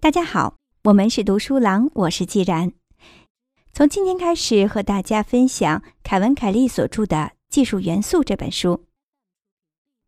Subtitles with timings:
[0.00, 2.72] 大家好，我们是读书郎，我是既然。
[3.72, 7.16] 从今天开始，和大家分享凯文·凯利所著的
[7.48, 8.84] 《技术元素》这本书。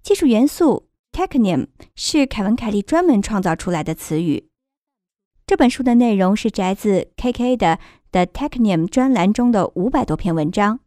[0.02, 4.48] 技术元素 （technium） 是凯文·凯利专门创造出来的词语。
[5.46, 7.76] 这本书的内容是摘自 KK 的
[8.10, 10.80] 《The Technium》专栏中的五百多篇文章。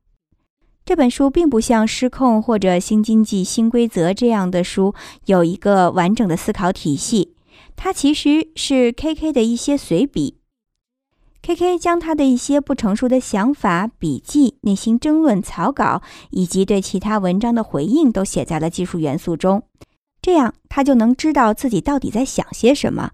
[0.85, 4.93] 这本书并不像《失控》或者《新经济新规则》这样的书
[5.25, 7.33] 有一个完整的思考体系，
[7.75, 10.37] 它其实是 KK 的一些随笔。
[11.41, 19.63] KK 将他的一些不成熟的想法、笔记、内心争论、草稿以及对其他文章的回应都写在了技术元素中，
[20.21, 23.13] 这样他就能知道自己到底在想些什么。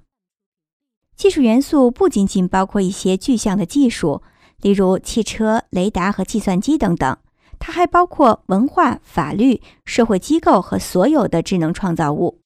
[1.15, 4.21] 技术元素不仅仅包括一些具象的技术，
[4.59, 7.17] 例如汽车、雷达和计算机等等。
[7.63, 12.39] 它还包括文化、法律、社会机构和所有的智能创造物。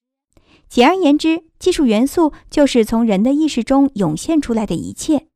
[0.68, 5.26] 简而言之，技术元素就是从人的意识中涌现出来的一切。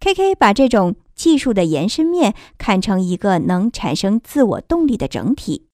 [0.00, 0.34] K.K.
[0.34, 5.66] 把这种技术的延伸面看成一个能产生自我动力的整体。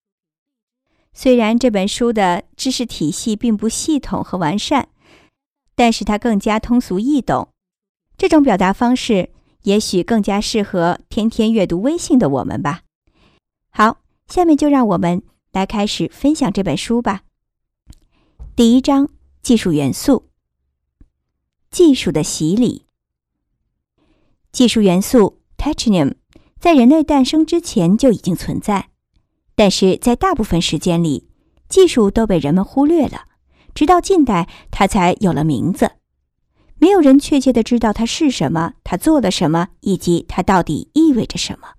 [1.12, 4.89] 虽然这本书的知识体系并不系统和完善，
[5.77, 7.48] 但是它更加通俗易懂。
[8.19, 9.31] 这种表达方式
[9.62, 12.83] 也许更加适合天天阅读微信的我们吧。
[13.81, 13.97] 好，
[14.28, 17.23] 下面就让我们来开始分享这本书吧。
[18.55, 19.09] 第一章：
[19.41, 20.27] 技术元素。
[21.70, 22.84] 技术的洗礼。
[24.53, 26.17] 技术元素 （technium）
[26.58, 28.91] 在人类诞生之前就已经存在，
[29.55, 31.31] 但是在大部分时间里，
[31.67, 33.28] 技术都被人们忽略了，
[33.75, 35.92] 直到近代它才有了名字。
[36.77, 41.77] 没有人确切的知道它是什么，它做了什么，以及它到底意味着什么。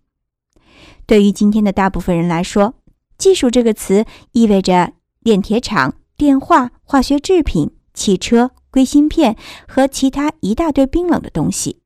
[1.05, 2.75] 对于今天的大部分人来说
[3.17, 9.35] ，“技术”这个词意味着炼铁厂、电话、化学制品、汽车、硅芯片
[9.67, 11.81] 和其他一大堆冰冷的东西。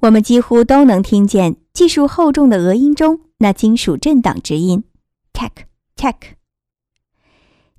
[0.00, 4.84] 我们几乎都能听见技术厚重的俄音中那金属震荡之音
[5.32, 5.50] ，tech
[5.96, 6.34] tech。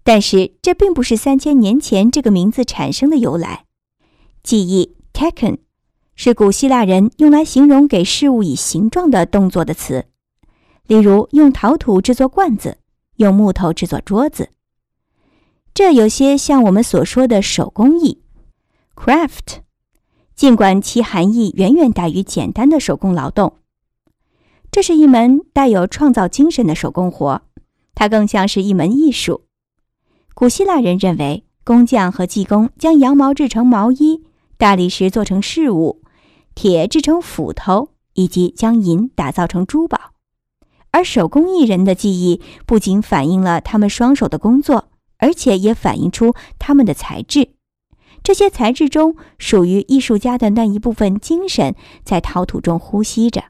[0.04, 3.66] 但是这并不是三千年前这个名字产生的由来。
[4.44, 5.58] 记忆 techn
[6.16, 10.06] 是古希腊人用来形容给事物以形状的动作的词。
[10.88, 12.78] 例如，用陶土制作罐子，
[13.16, 14.50] 用木头制作桌子。
[15.74, 18.22] 这有些像我们所说的手工艺
[18.96, 19.62] （craft），
[20.36, 23.58] 尽管其含义远远大于简单的手工劳动。
[24.72, 27.42] 这是一门带有创造精神的手工活，
[27.94, 29.46] 它更像是一门艺术。
[30.34, 34.24] 古希腊人认为，工匠和技工将羊毛制成毛衣，
[34.58, 36.02] 大理石做成饰物，
[36.54, 40.15] 铁制成斧头，以及将银打造成珠宝。
[40.96, 47.50] 而手工艺人的技艺不仅反映了他们双手的工作，而且也反映出他们的才智。
[48.24, 51.76] 这些材质中属于艺术家的那一部分精神，
[52.06, 53.44] 在陶土中呼吸着。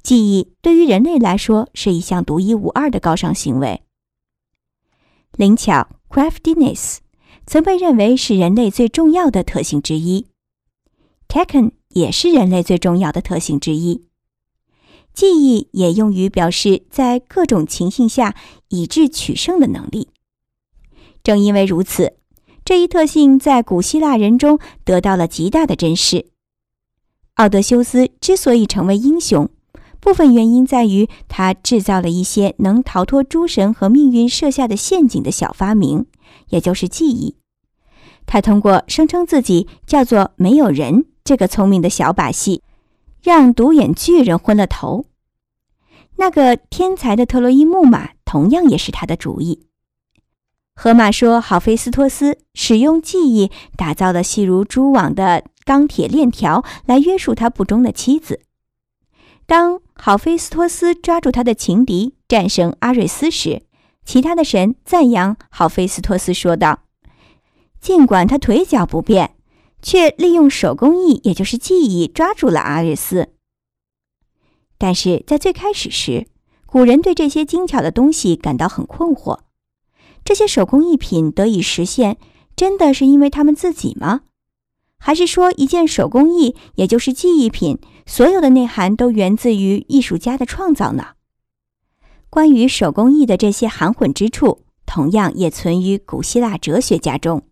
[0.00, 3.82] 技艺对于人类来说是一项独一无二的高尚行为。
[5.32, 6.98] 灵巧 （craftiness）
[7.46, 10.28] 曾被认为是人类最重要的特性之一。
[11.26, 14.06] t e k e n 也是人类最重要的特性之一。
[15.14, 18.34] 记忆也用于表示在各种情形下
[18.68, 20.08] 以智取胜的能力。
[21.22, 22.14] 正因为如此，
[22.64, 26.26] 这一特性在古希腊人中得到了极大的珍视。
[27.34, 29.48] 奥德修斯之所以成为英雄，
[30.00, 36.06] 部分原因在于他制造了一些能逃脱诸神和命运设下的陷阱的小发明，
[36.48, 37.36] 也就是记忆。
[38.26, 42.62] 他通过声称自己叫做“没有人”这个聪明的小把戏。
[43.22, 45.06] 让独眼巨人昏了头。
[46.16, 49.66] 那个天才的特洛伊木马同样也是他的主意。
[50.74, 58.40] 河马说，好菲斯托斯使用记忆打造了细如蛛网的钢铁链条来约束他不忠的妻子。
[59.46, 63.62] 当好菲斯托斯抓住他的情敌，战胜阿瑞斯时，
[64.04, 66.80] 其他的神赞扬好菲斯托斯说道
[67.80, 69.34] ：“尽管他腿脚不便。”
[69.82, 73.28] 却利用手工艺，也就是技艺，抓住了阿瑞斯。
[74.78, 76.28] 但是在最开始时，
[76.64, 79.40] 古人对这些精巧的东西感到很困惑：
[80.24, 82.16] 这些手工艺品得以实现，
[82.56, 84.22] 真的是因为他们自己吗？
[84.98, 91.14] 还是说，一件手工艺，也就是记忆品，所有的内涵都源自于艺术家的创造呢？
[92.30, 97.42] 关于手工艺的这些含混之处，同样也存于古希腊哲学家中。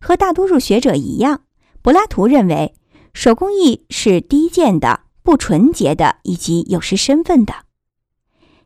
[0.00, 1.42] 和大多数学者一样，
[1.82, 2.74] 柏拉图认为
[3.12, 7.54] 手工艺是低贱的、不纯洁的以及有失身份的。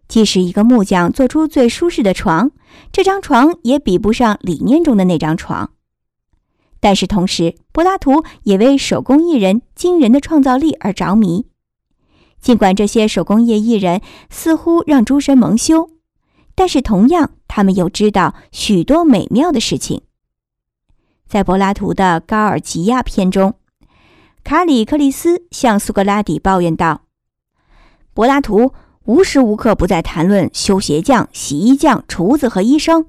[0.06, 2.50] 即使一个木匠做出最舒适的床，
[2.90, 5.72] 这张床也比不上理念中的那张床。
[6.80, 11.46] 但是同时，柏拉图也为手工艺人惊人的创造力而着迷。
[12.40, 14.00] 尽管这些手工业艺人
[14.30, 15.90] 似乎让诸神蒙羞，
[16.54, 20.02] 但是同样，他们又知道许多美妙的事情。
[21.28, 23.54] 在柏拉图的《高尔吉亚》篇中，
[24.42, 27.02] 卡里克利斯向苏格拉底抱怨道
[28.14, 28.72] ：“柏拉图
[29.04, 33.06] 无时无刻不在谈论修鞋匠、洗衣匠、厨子和医生。”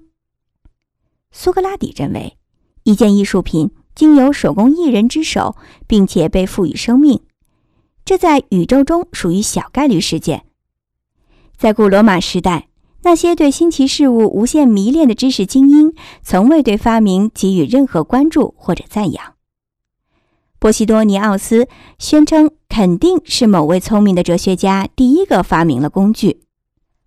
[1.32, 2.36] 苏格拉底认为。
[2.84, 5.56] 一件艺术品经由手工艺人之手，
[5.86, 7.22] 并且被赋予生命，
[8.04, 10.46] 这在宇宙中属于小概率事件。
[11.56, 12.69] 在古罗马时代，
[13.04, 19.36] 那些对新奇事物无限迷恋的知识精英，从未对发明给予任何关注或者赞扬。
[20.60, 21.68] 波西多尼奥斯
[21.98, 26.42] 宣称，肯定是某位聪明的哲学家第一个发明了工具，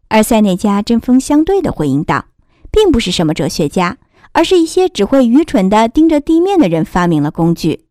[0.08, 2.26] 而塞内加针锋相对的回应道，
[2.70, 3.98] 并不是什么哲学家。
[4.34, 7.84] 而是一些只会愚蠢的盯着地面的人发明了工具。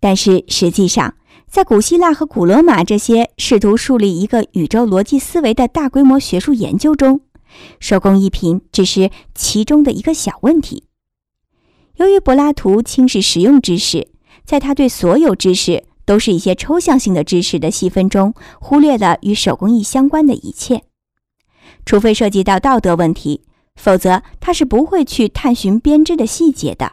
[0.00, 1.14] 但是实际上，
[1.50, 7.20] 在古希腊和古罗马这些试图树立一个宇宙逻辑思维的大规模学术研究中，
[7.80, 10.84] 手工艺品只是其中的一个小问题。
[11.96, 14.08] 由于柏拉图轻视实用知识，
[14.44, 20.82] 在他对所有知识都是一些抽象性的知识的细分中，忽略了与手工艺相关的一切，
[21.86, 23.42] 除非涉及到道德问题。
[23.76, 26.92] 否则，他是不会去探寻编织的细节的，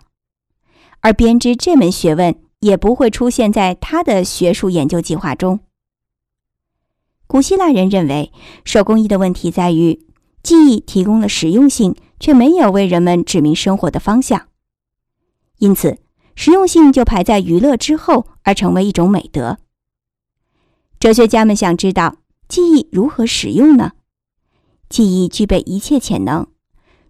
[1.00, 5.60] 而编织这门学问也不会出现在他的学术研究计划中。
[7.28, 8.32] 古希腊人认为，
[8.64, 10.08] 手工艺的问题在于，
[10.42, 14.48] 技艺提供了实用性，却没有为人们指明生活的方向，
[15.58, 16.00] 因此，
[16.36, 19.58] 实用性就排在娱乐之后，而成为一种美德。
[21.00, 22.16] 哲学家们想知道，
[22.48, 23.92] 记忆如何使用呢？
[24.88, 26.48] 记忆具备一切潜能。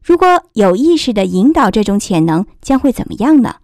[0.02, 3.58] 如果有意识地引导这种潜能，将会怎么样呢？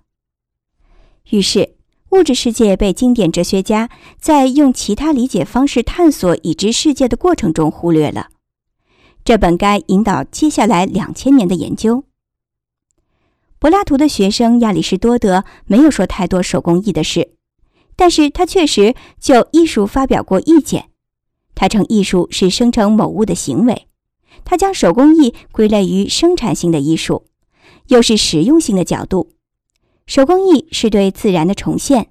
[1.32, 1.78] 于是，
[2.12, 3.90] 物质世界被经典哲学家
[4.20, 8.30] 在用其他理解方式探索已知世界的过程中忽略了。
[9.24, 12.04] 这本该引导接下来两千年的研究。
[13.60, 17.34] 柏拉图的学生亚里士多德没有说太多手工艺的事，
[17.96, 20.90] 但是他确实就艺术发表过意见。
[21.54, 23.88] 他称艺术是生成某物的行为。
[24.46, 27.26] 他将手工艺归类于生产性的艺术，
[27.88, 29.34] 又是实用性的角度。
[30.10, 32.08] 手工艺是对自然的重现，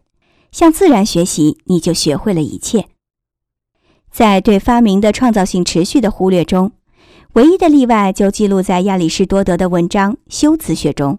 [0.53, 2.87] 向自然学习，你就学会了一切。
[4.12, 6.71] 在对发明的创造性持续的忽略中，
[7.33, 11.19] 唯一的例外就记录在亚里士多德的文章《修辞学》中。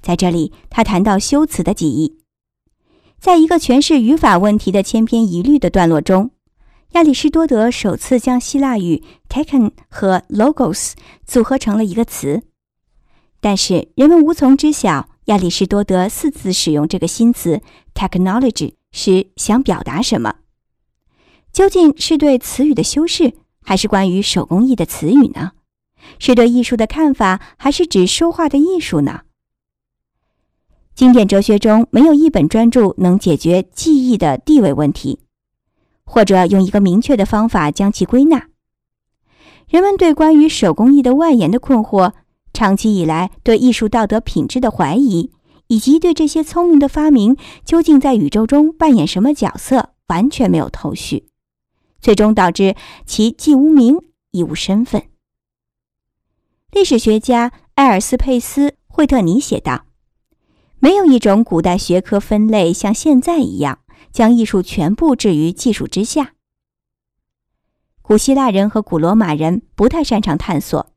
[0.00, 2.20] 在这里，他谈到修辞的记忆，
[3.18, 6.30] 在一个诠释语法问题的千篇一律的段落中。
[6.92, 10.92] 亚里士多德首次将希腊语 “taken” 和 “logos”
[11.26, 12.44] 组合成了一个词，
[13.40, 17.60] 但是人们无从知晓亚里士多德四次使用这个新词
[17.94, 20.36] “technology” 时想表达什么。
[21.52, 25.52] 究竟是对词语的修饰，还是关于手工艺的词语呢？
[26.18, 29.20] 是对艺术的看法，还是指说话的艺术呢？
[30.94, 35.20] 经典哲学中没有一本专著能解决记忆的地位问题。
[36.04, 38.48] 或者用一个明确的方法将其归纳。
[39.68, 42.14] 人们对关于手工艺的外延的困惑，
[42.58, 45.30] 长期以来对艺术道德品质的怀疑，
[45.68, 51.28] 以及对这些聪明的发明究竟在宇宙中扮演什么角色，完全没有头绪，
[52.00, 52.74] 最终导致
[53.06, 54.00] 其既无名
[54.32, 55.04] 亦无身份。
[56.72, 59.84] 历史学家埃尔斯佩斯·惠特尼写道
[60.80, 63.78] ：“没有一种古代学科分类像现在一样。”
[64.10, 66.32] 将艺术全部置于技术之下。
[68.00, 70.90] 古希腊人和古罗马人不太擅长探索，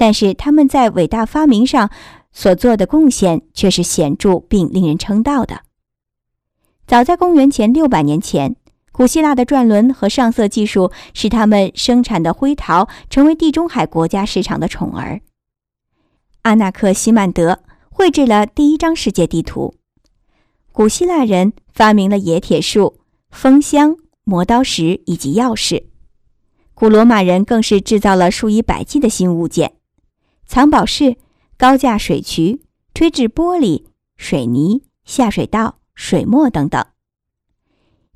[0.00, 1.90] 但是他们在伟大发明上
[2.32, 5.60] 所做的贡献却是显著并令人称道的。
[6.86, 8.56] 早在公元前六百年前，
[8.92, 15.20] 古希腊的转轮和上色技术使他们生产的灰陶成为地中海国家市场的宠儿。
[16.42, 19.74] 阿纳克西曼德绘制了第一张世界地图。
[20.72, 25.84] 古希腊人发明了冶铁术、风箱、磨刀石以及钥匙。
[26.72, 29.74] 古罗马人更是制造了数以百计的新物件：
[30.52, 31.16] 藏宝室、
[31.56, 32.60] 高架水渠、
[32.92, 33.84] 吹制玻璃、
[34.16, 36.84] 水泥、下水道、水墨等等。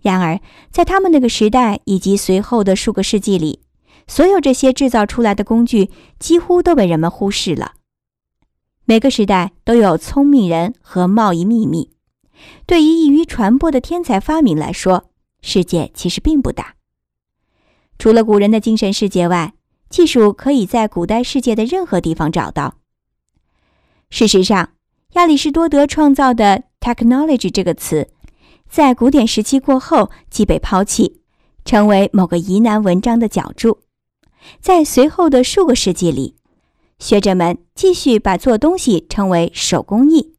[0.02, 3.60] 然而，在他们那个时代以及随后的数个世纪里，
[4.08, 7.74] 所有这些制造出来的工具几乎都被人们忽视了。
[8.84, 11.92] 每个时代都有聪明人和贸易秘密。
[12.66, 15.08] 对于易于传播的天才发明来说，
[15.40, 16.74] 世界其实并不大。
[17.96, 19.54] 除了古人的精神世界外，
[19.94, 22.78] 技术可以在古代世界的任何地方找到。
[24.10, 24.70] 事实上，
[25.12, 28.10] 亚里士多德创造的 “technology” 这个词，
[28.68, 31.20] 在古典时期过后即被抛弃，
[31.64, 33.82] 成为某个疑难文章的脚注。
[34.60, 36.34] 在随后的数个世纪里，
[36.98, 40.34] 学者们继续把做东西称为手工艺，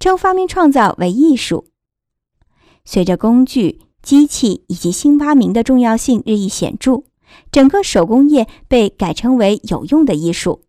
[0.00, 1.66] 称发明创造为艺术。
[2.84, 7.04] 随着工具、机器以及新发明的重要性日益显著，
[7.50, 10.62] 整个手工业被改称为有用的艺术。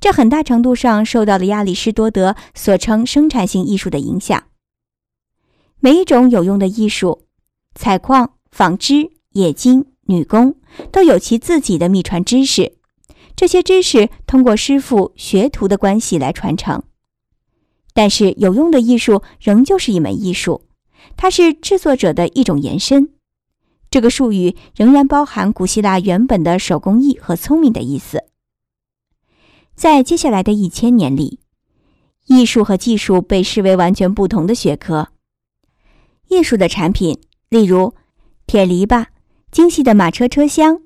[0.00, 4.44] 这很大程度上受到了亚里士多德所称生产性艺术的影响。
[5.78, 7.26] 每一种有用的艺术，
[7.74, 10.56] 采矿、纺织、冶金、女工，
[10.90, 12.76] 都有其自己的秘传知识。
[13.34, 16.82] 这些知识通过师傅学徒的关系来传承。
[17.94, 20.66] 但是，有用的艺术仍旧是一门艺术，
[21.16, 23.10] 它是制作者的一种延伸。
[23.92, 28.24] 这个术语仍然包含古希腊原本的手工艺和聪明的意思。
[29.76, 31.40] 在接下来的一千年里，
[32.26, 35.08] 艺术和技术被视为完全不同的学科。
[36.28, 37.20] 艺术的产品，
[37.50, 37.94] 例如
[38.46, 39.08] 铁篱笆、
[39.50, 40.80] 精细的马车车厢、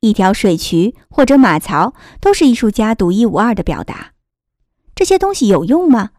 [0.00, 4.14] 一条水渠或者马槽，都是艺术家独一无二的表达。
[4.96, 6.10] 这些东西有用吗？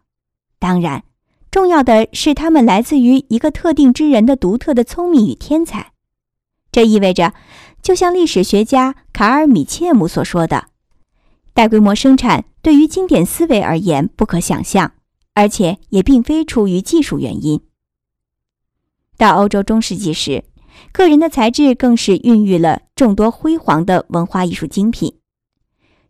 [0.58, 1.04] 当然，
[1.50, 5.92] 重要的是它们来自于一个特定之人的独特的聪明与天才。
[6.72, 7.34] 这意味着，
[7.82, 10.66] 就像历史学家卡尔·米切姆所说的。
[11.52, 14.92] 大规模生产对于经典思维而言不可想象，
[15.34, 17.60] 而且也并非出于技术原因。
[19.18, 20.44] 到欧洲中世纪时，
[20.92, 25.16] 个人的才智更是孕育了众多辉煌的文化艺术精品。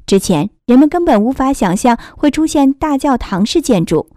[0.07, 4.11] 之前人们根本无法想象会出现大教堂式建筑、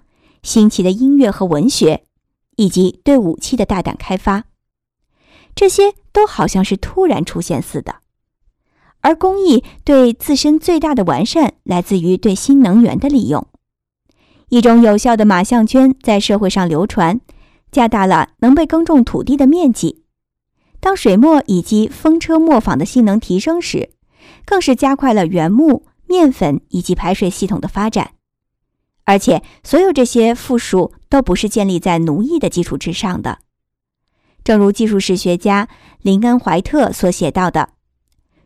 [0.43, 2.03] 新奇的音乐和文学，
[2.57, 4.43] 以及对武器的大胆开发，
[5.55, 7.97] 这些都好像是突然出现似的。
[9.01, 13.45] 而工艺对自身最大的完善来自于对新能源的利用。
[14.49, 17.19] 一种有效的马项圈在社会上流传，
[17.71, 20.03] 加大了能被耕种土地的面积。
[20.79, 23.89] 当水磨以及风车磨坊的性能提升时，
[24.45, 28.11] 更是加快了原木、面粉以及排水系统的发展。
[29.05, 33.39] 而且，所有这些附属都不是建立在奴役的基础之上的。
[34.43, 35.67] 正如技术史学家
[36.01, 37.69] 林恩·怀特所写到的。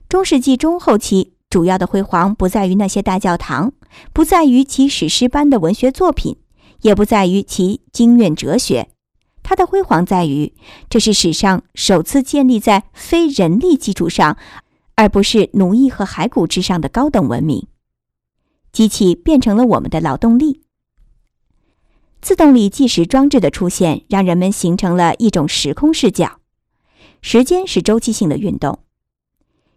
[0.08, 3.74] 中世纪中后期主要的辉煌不在于那些大教堂，
[4.14, 6.38] 不在于其史诗般的文学作品，
[6.82, 8.90] 也不在于其经院哲学。
[9.44, 10.54] 它的辉煌在于，
[10.90, 14.38] 这是史上首次建立在非人力基础上，
[14.96, 17.68] 而不是奴役和骸骨之上的高等文明。
[18.74, 20.62] 机器变成了我们的劳动力。
[22.22, 26.40] 自动力计时装置的出现，让人们形成了一种时空视角。
[27.22, 28.80] 时间是周期性的运动。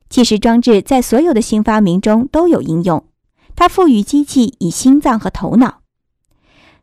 [0.08, 3.06] 计时装置在所有的新发明中都有应用，
[3.54, 5.82] 它赋予机器以心脏和头脑。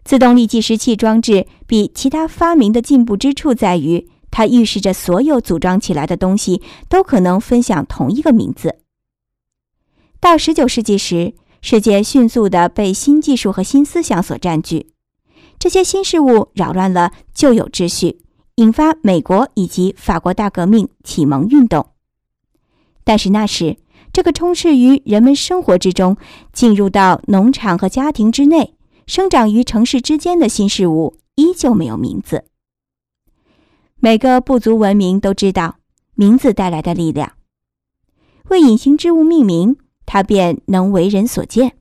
[0.06, 8.78] 自动力计时器装置比其他发明的进步之处在于，它预示着所有组装起来的东西都可能分享同一个名字。
[10.22, 14.88] 到19世纪时，世界迅速地被新技术和新思想所占据，
[15.60, 18.22] 这些新事物扰乱了旧有秩序，
[18.56, 21.88] 引发美国以及法国大革命、启蒙运动。
[23.04, 23.78] 但是那时，
[24.14, 26.18] 这个充斥于人们生活之中、
[26.52, 32.46] 进入到农场和家庭之内、生长于城市之间的新事物，依旧没有名字。
[34.00, 35.78] 每个部族文明都知道
[36.14, 37.34] 名字带来的力量，
[38.50, 41.78] 为隐形之物命名，它便能为人所见。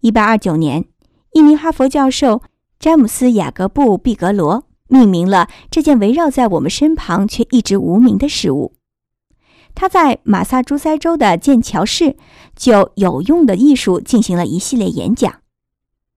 [0.00, 0.86] 一八二九年，
[1.32, 2.42] 一名哈佛教授
[2.78, 8.74] 詹姆斯·雅各布·毕格罗命名了这件围绕在我们身旁却一直无名的事物。
[9.74, 12.16] 他在马萨诸塞州的剑桥市
[12.54, 15.40] 就有用的艺术进行了一系列演讲。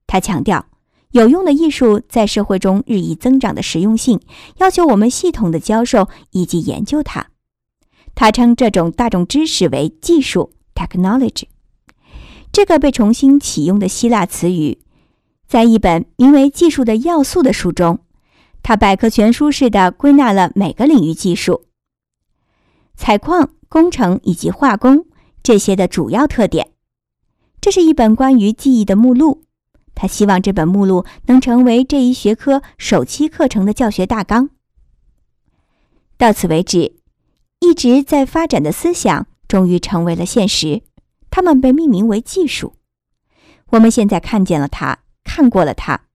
[0.05, 0.65] 他强调，
[1.12, 4.19] 有用的艺术在社会中日益增长的实用性，
[4.57, 7.27] 要求我们系统的教授以及研究它。
[8.13, 11.45] 他称这种大众知识为技术 （technology）。
[12.51, 14.79] 这个被重新启用的希腊词语，
[15.47, 17.99] 在一本名为《技术的要素》的书中，
[18.63, 21.65] 他百科全书式的归纳了每个领域技术。
[22.95, 25.05] 采矿、工程以及化工
[25.43, 26.71] 这些的主要特点。
[27.61, 29.43] 这是一本关于记忆的目录。
[29.93, 34.49] 他希望这本目录能成为这一学科首期课程的教学大纲。
[36.17, 36.97] 到此为止，
[37.59, 40.81] 一直在发展的思想终于成为了现实。
[41.29, 42.73] 它们被命名为技术。
[43.71, 46.05] 我们现在看见了它，看过了它。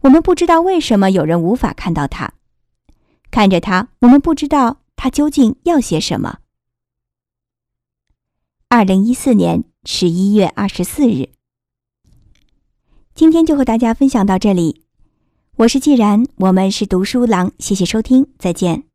[0.00, 2.34] 我们不知道为什么有人无法看到它。
[3.30, 4.80] 看着它，我们不知道。
[4.94, 6.38] 他究竟要些什么。
[8.68, 11.30] 二零一四年十一月二十四日，
[13.12, 14.84] 今天就和大家分享到这里。
[15.56, 18.91] 我是既然，我们是读书郎，谢谢收听，再见。